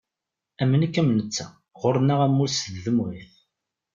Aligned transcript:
Am 0.61 0.71
nekk 0.79 0.95
am 1.01 1.09
netta 1.17 1.47
ɣur-nneɣ 1.81 2.19
ammur 2.25 2.49
seg 2.51 2.69
tdemɣit. 2.75 3.33